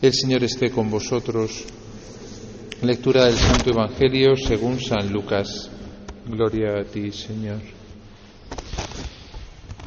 [0.00, 1.66] El Señor esté con vosotros.
[2.82, 5.72] Lectura del Santo Evangelio según San Lucas.
[6.24, 7.58] Gloria a ti, Señor.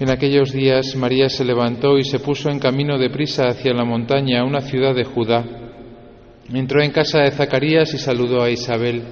[0.01, 3.85] En aquellos días María se levantó y se puso en camino de prisa hacia la
[3.85, 5.45] montaña, una ciudad de Judá.
[6.53, 9.03] Entró en casa de Zacarías y saludó a Isabel.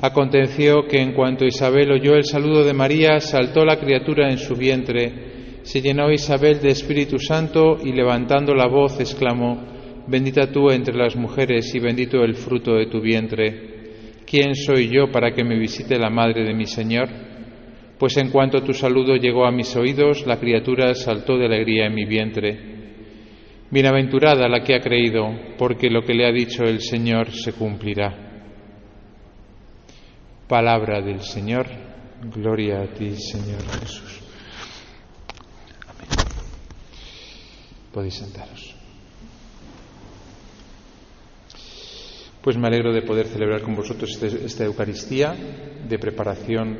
[0.00, 4.56] Aconteció que en cuanto Isabel oyó el saludo de María, saltó la criatura en su
[4.56, 5.60] vientre.
[5.62, 11.16] Se llenó Isabel de Espíritu Santo y levantando la voz exclamó, Bendita tú entre las
[11.16, 13.80] mujeres y bendito el fruto de tu vientre.
[14.26, 17.08] ¿Quién soy yo para que me visite la madre de mi Señor?
[17.98, 21.94] Pues en cuanto tu saludo llegó a mis oídos, la criatura saltó de alegría en
[21.94, 22.58] mi vientre.
[23.70, 28.30] Bienaventurada la que ha creído, porque lo que le ha dicho el Señor se cumplirá.
[30.48, 31.66] Palabra del Señor.
[32.34, 34.20] Gloria a ti, Señor Jesús.
[35.86, 36.08] Amén.
[37.92, 38.79] Podéis sentaros.
[42.42, 45.34] Pues me alegro de poder celebrar con vosotros este, esta Eucaristía
[45.86, 46.78] de preparación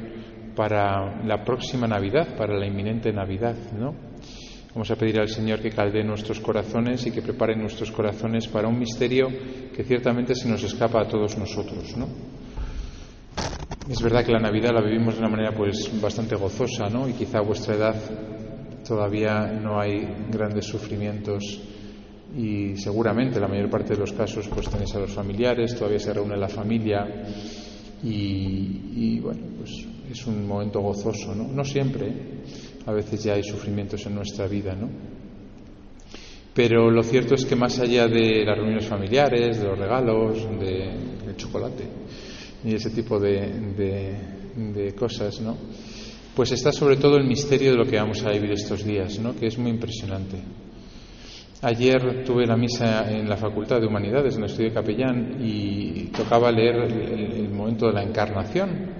[0.56, 3.94] para la próxima Navidad, para la inminente Navidad, ¿no?
[4.74, 8.68] Vamos a pedir al Señor que calde nuestros corazones y que prepare nuestros corazones para
[8.68, 9.28] un misterio
[9.74, 12.06] que ciertamente se nos escapa a todos nosotros, ¿no?
[13.88, 17.06] Es verdad que la Navidad la vivimos de una manera pues bastante gozosa, ¿no?
[17.08, 17.96] Y quizá a vuestra edad
[18.86, 21.60] todavía no hay grandes sufrimientos
[22.36, 26.12] y seguramente la mayor parte de los casos pues tenéis a los familiares, todavía se
[26.12, 27.06] reúne la familia
[28.02, 31.48] y, bueno, pues es un momento gozoso, ¿no?
[31.48, 32.12] No siempre,
[32.86, 34.88] a veces ya hay sufrimientos en nuestra vida, ¿no?
[36.54, 40.92] Pero lo cierto es que más allá de las reuniones familiares, de los regalos, de,
[41.26, 41.84] del chocolate
[42.64, 44.16] y ese tipo de,
[44.56, 45.56] de cosas, ¿no?
[46.34, 49.36] Pues está sobre todo el misterio de lo que vamos a vivir estos días, ¿no?
[49.36, 50.38] Que es muy impresionante.
[51.62, 56.50] Ayer tuve la misa en la Facultad de Humanidades, en el estudio capellán, y tocaba
[56.50, 58.90] leer el, momento de la encarnación,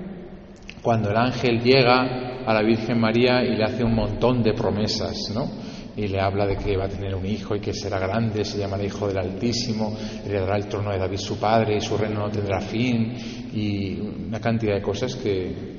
[0.83, 5.33] cuando el ángel llega a la Virgen María y le hace un montón de promesas,
[5.35, 5.51] ¿no?
[5.96, 8.58] Y le habla de que va a tener un hijo y que será grande, se
[8.58, 9.96] llamará Hijo del Altísimo,
[10.27, 13.14] heredará el trono de David su padre y su reino no tendrá fin,
[13.55, 13.98] y
[14.29, 15.79] una cantidad de cosas que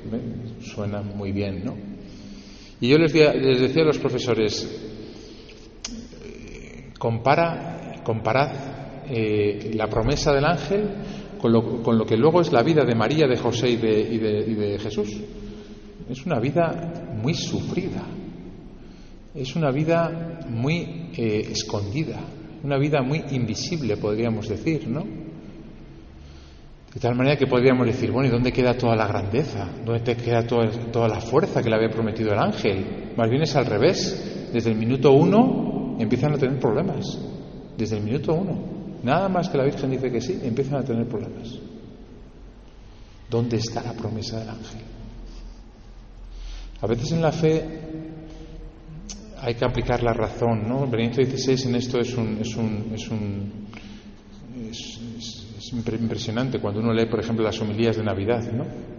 [0.60, 1.76] suenan muy bien, ¿no?
[2.80, 4.91] Y yo les decía a los profesores,
[7.02, 8.52] Compara, comparad
[9.10, 10.88] eh, la promesa del ángel
[11.36, 14.00] con lo, con lo, que luego es la vida de María, de José y de,
[14.02, 15.08] y de, y de Jesús.
[16.08, 18.04] Es una vida muy sufrida,
[19.34, 22.20] es una vida muy eh, escondida,
[22.62, 25.02] una vida muy invisible, podríamos decir, ¿no?
[26.94, 29.68] De tal manera que podríamos decir, bueno, ¿y dónde queda toda la grandeza?
[29.84, 33.12] ¿Dónde queda toda, toda la fuerza que le había prometido el ángel?
[33.16, 34.50] Más bien es al revés.
[34.52, 35.61] Desde el minuto uno
[35.98, 37.18] empiezan a tener problemas.
[37.76, 38.82] Desde el minuto uno.
[39.02, 41.58] Nada más que la Virgen dice que sí, empiezan a tener problemas.
[43.28, 44.82] ¿Dónde está la promesa del ángel?
[46.80, 47.64] A veces en la fe
[49.40, 50.86] hay que aplicar la razón, ¿no?
[50.86, 53.52] Benedicto XVI en esto es un, es un, es un
[54.70, 55.00] es,
[55.58, 58.91] es impresionante cuando uno lee, por ejemplo, las homilías de Navidad, ¿no?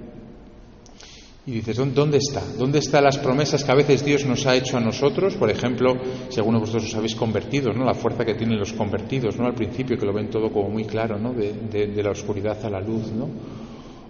[1.46, 2.42] Y dices, ¿dónde está?
[2.58, 5.36] ¿Dónde están las promesas que a veces Dios nos ha hecho a nosotros?
[5.36, 5.94] Por ejemplo,
[6.30, 7.84] si alguno de vosotros os habéis convertido, ¿no?
[7.84, 9.48] La fuerza que tienen los convertidos, ¿no?
[9.48, 11.34] Al principio, que lo ven todo como muy claro, ¿no?
[11.34, 13.28] De, de, la oscuridad a la luz, ¿no?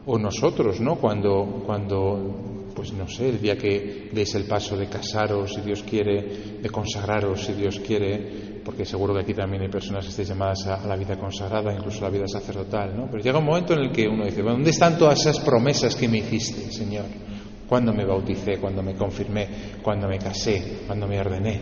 [0.05, 0.97] O nosotros, ¿no?
[0.97, 5.81] Cuando, cuando, pues no sé, el día que deis el paso de casaros, si Dios
[5.81, 10.29] quiere, de consagraros, si Dios quiere, porque seguro que aquí también hay personas que estáis
[10.29, 13.07] llamadas a, a la vida consagrada, incluso a la vida sacerdotal, ¿no?
[13.09, 16.07] Pero llega un momento en el que uno dice, ¿dónde están todas esas promesas que
[16.07, 17.22] me hiciste, Señor?
[17.67, 19.47] Cuando me bauticé, cuando me confirmé,
[19.81, 21.61] cuando me casé, cuando me ordené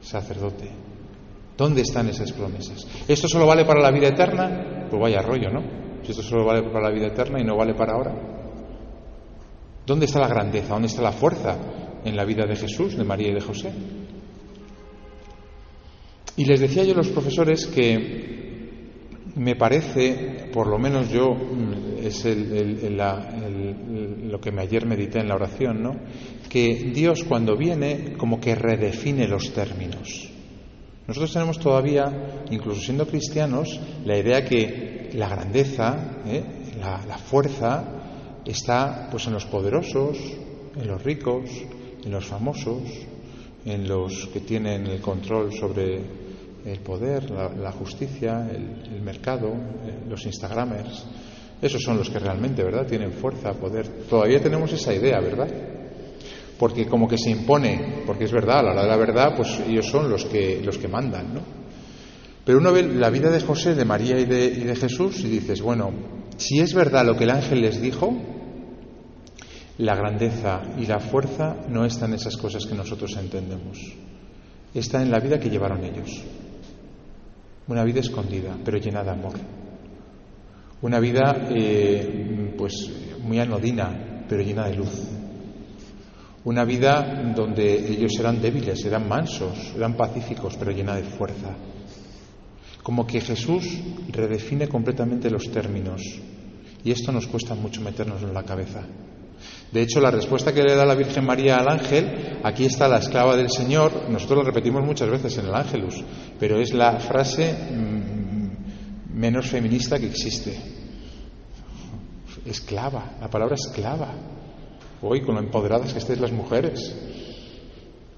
[0.00, 0.70] sacerdote.
[1.56, 2.86] ¿Dónde están esas promesas?
[3.06, 4.86] ¿Esto solo vale para la vida eterna?
[4.88, 5.62] Pues vaya rollo, ¿no?
[6.02, 8.14] Si esto solo vale para la vida eterna y no vale para ahora.
[9.84, 10.74] ¿Dónde está la grandeza?
[10.74, 11.56] ¿Dónde está la fuerza
[12.04, 13.72] en la vida de Jesús, de María y de José?
[16.36, 18.28] Y les decía yo a los profesores que
[19.34, 21.34] me parece, por lo menos yo,
[22.08, 22.52] es el,
[22.82, 25.96] el, la, el, lo que ayer medité en la oración, ¿no?
[26.48, 30.28] que Dios cuando viene como que redefine los términos.
[31.06, 36.44] Nosotros tenemos todavía, incluso siendo cristianos, la idea que la grandeza, ¿eh?
[36.78, 37.82] la, fuerza,
[38.44, 40.18] está pues en los poderosos,
[40.76, 41.50] en los ricos,
[42.04, 42.82] en los famosos,
[43.64, 46.02] en los que tienen el control sobre
[46.64, 51.06] el poder, la, justicia, el, el mercado, eh, los Instagramers.
[51.60, 53.86] Esos son los que realmente, ¿verdad?, tienen fuerza, poder.
[54.08, 55.48] Todavía tenemos esa idea, ¿verdad?
[56.58, 59.60] Porque como que se impone, porque es verdad, a la hora de la verdad, pues
[59.66, 61.40] ellos son los que, los que mandan, ¿no?
[62.44, 65.28] Pero uno ve la vida de José, de María y de, y de Jesús y
[65.28, 65.92] dices, bueno,
[66.36, 68.16] si es verdad lo que el ángel les dijo,
[69.78, 73.78] la grandeza y la fuerza no están en esas cosas que nosotros entendemos.
[74.74, 76.22] Está en la vida que llevaron ellos.
[77.68, 79.34] Una vida escondida, pero llena de amor.
[80.80, 82.90] Una vida, eh, pues,
[83.22, 85.08] muy anodina, pero llena de luz.
[86.44, 91.54] Una vida donde ellos eran débiles, eran mansos, eran pacíficos, pero llena de fuerza.
[92.82, 93.80] Como que Jesús
[94.10, 96.00] redefine completamente los términos.
[96.84, 98.86] Y esto nos cuesta mucho meternos en la cabeza.
[99.72, 102.98] De hecho, la respuesta que le da la Virgen María al ángel, aquí está la
[102.98, 106.02] esclava del Señor, nosotros la repetimos muchas veces en el Ángelus,
[106.38, 107.97] pero es la frase mm,
[109.18, 110.56] menos feminista que existe.
[112.46, 114.14] Esclava, la palabra esclava.
[115.02, 116.94] Hoy, con lo empoderadas que estéis las mujeres,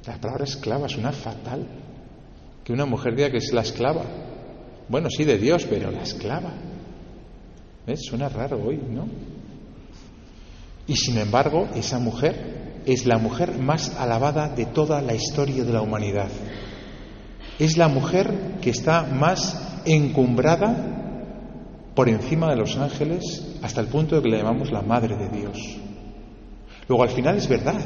[0.06, 1.67] la palabra esclava suena fatal.
[2.62, 4.05] Que una mujer diga que es la esclava.
[4.88, 6.52] Bueno, sí, de Dios, pero la esclava.
[7.87, 8.00] ¿Ves?
[8.02, 9.08] Suena raro hoy, ¿no?
[10.87, 15.73] Y sin embargo, esa mujer es la mujer más alabada de toda la historia de
[15.73, 16.29] la humanidad.
[17.58, 21.00] Es la mujer que está más encumbrada
[21.94, 25.29] por encima de los ángeles hasta el punto de que le llamamos la Madre de
[25.29, 25.59] Dios.
[26.88, 27.81] Luego al final es verdad.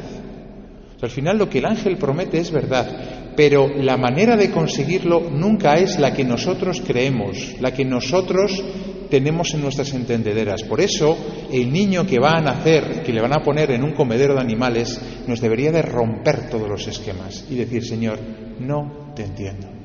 [1.02, 5.75] al final lo que el ángel promete es verdad, pero la manera de conseguirlo nunca
[5.75, 8.64] es la que nosotros creemos, la que nosotros
[9.11, 10.62] tenemos en nuestras entendederas.
[10.62, 11.17] Por eso,
[11.52, 14.40] el niño que va a nacer, que le van a poner en un comedero de
[14.40, 18.19] animales, nos debería de romper todos los esquemas y decir, Señor,
[18.61, 19.84] no te entiendo.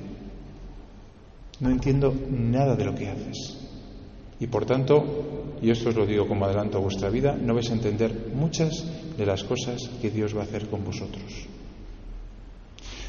[1.59, 3.57] No entiendo nada de lo que haces.
[4.39, 7.69] Y por tanto, y esto os lo digo como adelanto a vuestra vida, no vais
[7.69, 8.85] a entender muchas
[9.17, 11.47] de las cosas que Dios va a hacer con vosotros.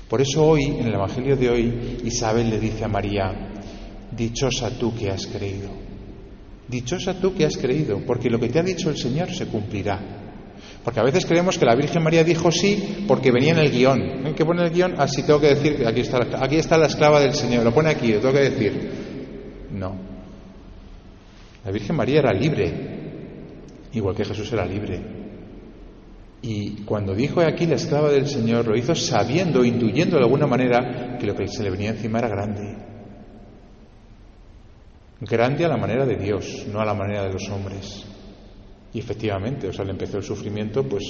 [0.08, 3.52] Por eso hoy, en el Evangelio de hoy, Isabel le dice a María,
[4.11, 5.70] dichosa tú que has creído,
[6.67, 10.19] dichosa tú que has creído, porque lo que te ha dicho el Señor se cumplirá.
[10.85, 14.27] Porque a veces creemos que la Virgen María dijo sí porque venía en el guion.
[14.27, 14.94] ¿En qué pone el guion?
[14.99, 17.65] Así ah, tengo que decir aquí está, aquí está la esclava del Señor.
[17.65, 18.91] Lo pone aquí, lo tengo que decir.
[19.73, 19.94] No.
[21.65, 22.73] La Virgen María era libre,
[23.93, 25.00] igual que Jesús era libre.
[26.43, 31.19] Y cuando dijo aquí la esclava del Señor, lo hizo sabiendo, intuyendo de alguna manera
[31.19, 32.77] que lo que se le venía encima era grande.
[35.21, 38.06] Grande a la manera de Dios, no a la manera de los hombres.
[38.93, 41.05] Y efectivamente, o sea, le empezó el sufrimiento, pues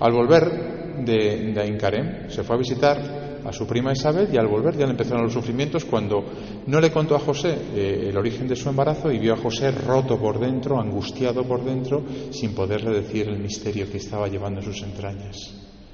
[0.00, 4.46] al volver de, de Aincarem, se fue a visitar a su prima Isabel y al
[4.46, 6.24] volver ya le empezaron los sufrimientos cuando
[6.66, 9.70] no le contó a José eh, el origen de su embarazo y vio a José
[9.70, 14.66] roto por dentro, angustiado por dentro, sin poderle decir el misterio que estaba llevando en
[14.66, 15.36] sus entrañas.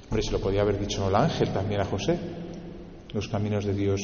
[0.09, 2.19] Hombre, se lo podía haber dicho el ángel también a José.
[3.13, 4.01] Los caminos de Dios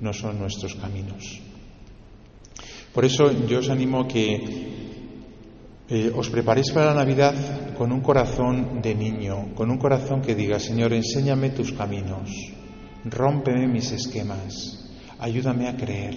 [0.00, 1.40] no son nuestros caminos.
[2.92, 4.95] Por eso yo os animo que
[5.88, 10.34] eh, os preparéis para la Navidad con un corazón de niño, con un corazón que
[10.34, 12.30] diga, Señor, enséñame tus caminos,
[13.04, 14.82] rómpeme mis esquemas,
[15.18, 16.16] ayúdame a creer,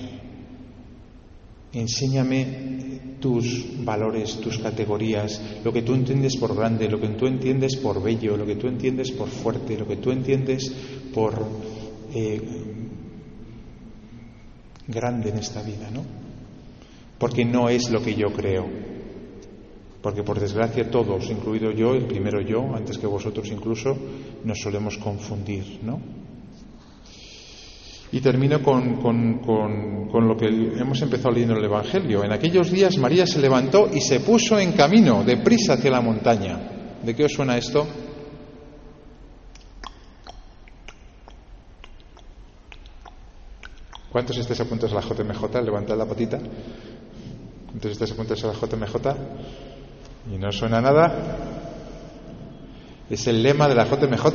[1.72, 7.76] enséñame tus valores, tus categorías, lo que tú entiendes por grande, lo que tú entiendes
[7.76, 10.74] por bello, lo que tú entiendes por fuerte, lo que tú entiendes
[11.14, 11.46] por
[12.16, 12.42] eh,
[14.88, 16.04] grande en esta vida, ¿no?
[17.20, 18.66] Porque no es lo que yo creo,
[20.02, 23.96] porque por desgracia todos, incluido yo, el primero yo, antes que vosotros incluso,
[24.44, 26.00] nos solemos confundir, ¿no?
[28.12, 32.24] Y termino con, con, lo que hemos empezado leyendo en el Evangelio.
[32.24, 36.98] En aquellos días María se levantó y se puso en camino, deprisa hacia la montaña.
[37.04, 37.86] ¿De qué os suena esto?
[44.12, 45.62] ¿Cuántos estáis apuntados a la JMJ?
[45.64, 46.40] Levantad la patita.
[47.68, 49.69] ¿Cuántos estáis apuntados a la JMJ?
[50.32, 51.38] ¿Y no suena nada?
[53.10, 54.26] Es el lema de la JMJ.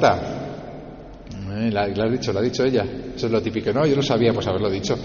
[1.56, 2.84] Eh, la, ha dicho, lo ha dicho ella.
[3.14, 3.72] Eso es lo típico.
[3.72, 4.96] No, yo no sabía, pues haberlo dicho.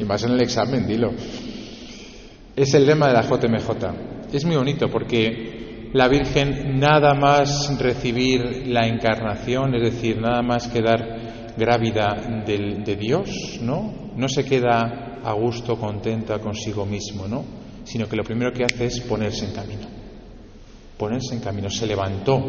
[0.00, 1.10] Y más en el examen, dilo.
[2.56, 4.32] Es el lema de la JMJ.
[4.32, 10.68] Es muy bonito porque la Virgen nada más recibir la encarnación, es decir, nada más
[10.68, 14.10] quedar grávida de Dios, ¿no?
[14.16, 17.44] No se queda a gusto, contenta consigo mismo, ¿no?
[17.84, 19.97] Sino que lo primero que hace es ponerse en camino.
[20.98, 21.70] Ponerse en camino.
[21.70, 22.40] Se levantó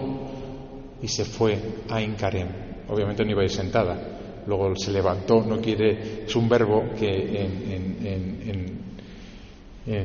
[1.01, 1.57] y se fue
[1.89, 3.97] a Incarem obviamente no iba a ir sentada.
[4.45, 8.79] Luego se levantó, no quiere, es un verbo que en,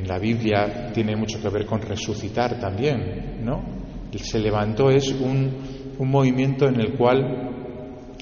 [0.07, 3.63] la Biblia tiene mucho que ver con resucitar también, ¿no?
[4.17, 5.51] Se levantó es un,
[5.99, 7.51] un movimiento en el cual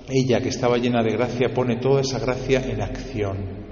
[0.09, 3.62] ella, que estaba llena de gracia, pone toda esa gracia en acción.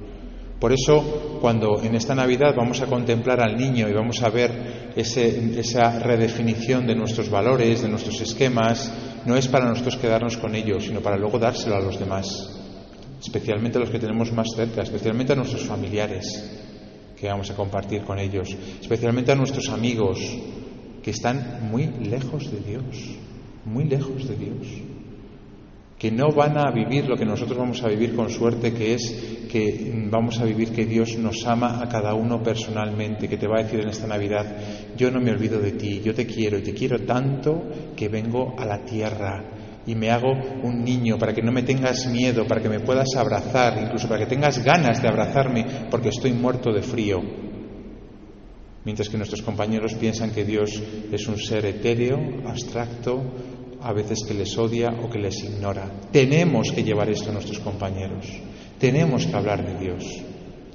[0.62, 4.94] Por eso, cuando en esta Navidad vamos a contemplar al niño y vamos a ver
[4.96, 8.94] esa redefinición de nuestros valores, de nuestros esquemas,
[9.26, 12.28] no es para nosotros quedarnos con ellos, sino para luego dárselo a los demás,
[13.20, 16.62] especialmente a los que tenemos más cerca, especialmente a nuestros familiares
[17.20, 20.20] que vamos a compartir con ellos, especialmente a nuestros amigos
[21.02, 23.18] que están muy lejos de Dios,
[23.66, 24.91] muy lejos de Dios
[26.02, 29.46] que no van a vivir lo que nosotros vamos a vivir con suerte, que es
[29.52, 33.60] que vamos a vivir que Dios nos ama a cada uno personalmente, que te va
[33.60, 36.64] a decir en esta Navidad, yo no me olvido de ti, yo te quiero y
[36.64, 37.62] te quiero tanto
[37.96, 39.44] que vengo a la tierra
[39.86, 40.32] y me hago
[40.64, 44.22] un niño para que no me tengas miedo, para que me puedas abrazar, incluso para
[44.22, 47.20] que tengas ganas de abrazarme porque estoy muerto de frío.
[48.86, 50.82] Mientras que nuestros compañeros piensan que Dios
[51.12, 52.18] es un ser etéreo,
[52.48, 53.22] abstracto,
[53.84, 55.90] a veces que les odia o que les ignora.
[56.12, 58.28] Tenemos que llevar esto a nuestros compañeros.
[58.80, 60.04] Tenemos que hablar de Dios.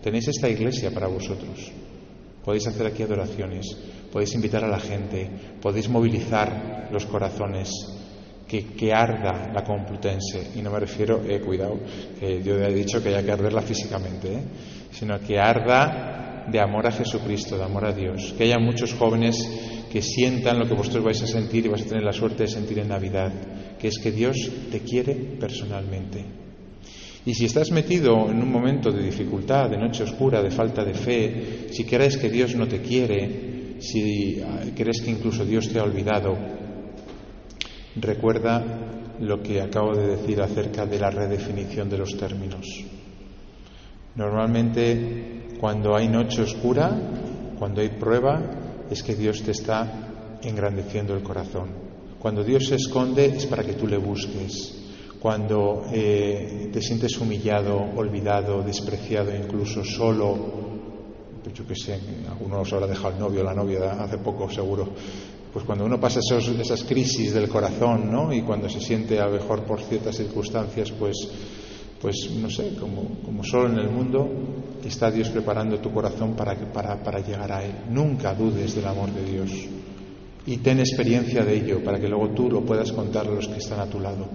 [0.02, 1.72] Tenéis esta iglesia para vosotros.
[2.44, 3.76] Podéis hacer aquí adoraciones,
[4.12, 5.28] podéis invitar a la gente,
[5.60, 7.70] podéis movilizar los corazones,
[8.46, 10.52] que, arda la Complutense.
[10.54, 11.80] Y no me refiero, eh, cuidado,
[12.18, 14.42] que yo he dicho que haya que arderla físicamente, eh,
[14.92, 18.34] sino que arda de amor a Jesucristo, de amor a Dios.
[18.38, 19.36] Que haya muchos jóvenes
[19.90, 22.48] que sientan lo que vosotros vais a sentir y vais a tener la suerte de
[22.48, 23.32] sentir en Navidad,
[23.78, 24.36] que es que Dios
[24.70, 26.24] te quiere personalmente.
[27.24, 30.94] Y si estás metido en un momento de dificultad, de noche oscura, de falta de
[30.94, 35.80] fe, si crees que Dios no te quiere, si ah, crees que incluso Dios te
[35.80, 36.36] ha olvidado,
[37.96, 42.66] recuerda lo que acabo de decir acerca de la redefinición de los términos.
[44.14, 46.96] Normalmente, cuando hay noche oscura,
[47.58, 51.68] cuando hay prueba, es que Dios te está engrandeciendo el corazón.
[52.18, 54.74] Cuando Dios se esconde es para que tú le busques.
[55.20, 60.36] Cuando eh, te sientes humillado, olvidado, despreciado, incluso solo,
[61.42, 64.50] pues yo que sé, alguno os habrá dejado el novio o la novia hace poco
[64.50, 64.88] seguro,
[65.52, 68.32] pues cuando uno pasa esas crisis del corazón, ¿no?
[68.32, 71.16] Y cuando se siente a lo mejor por ciertas circunstancias, pues
[72.00, 74.28] pues no sé, como, como solo en el mundo
[74.88, 76.54] está Dios preparando tu corazón para,
[77.20, 77.72] llegar a Él.
[77.90, 79.50] Nunca dudes del amor de Dios
[80.46, 83.58] y ten experiencia de ello para que luego tú lo puedas contar a los que
[83.58, 84.28] están a tu lado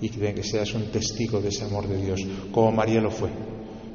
[0.00, 3.30] y que seas un testigo de ese amor de Dios, como María lo fue.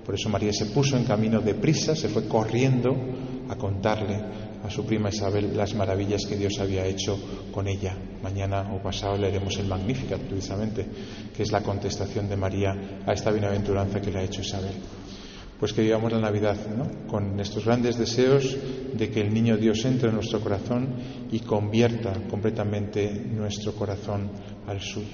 [0.05, 2.89] Por eso María se puso en camino de prisa, se fue corriendo
[3.47, 4.19] a contarle
[4.63, 7.19] a su prima Isabel las maravillas que Dios había hecho
[7.51, 7.95] con ella.
[8.21, 10.85] Mañana o pasado leeremos el Magnificat, precisamente,
[11.35, 14.73] que es la contestación de María a esta bienaventuranza que le ha hecho Isabel.
[15.61, 17.07] Pues que vivamos la Navidad ¿no?
[17.07, 18.57] con estos grandes deseos
[18.93, 20.95] de que el niño Dios entre en nuestro corazón
[21.31, 24.31] y convierta completamente nuestro corazón
[24.65, 25.13] al suyo.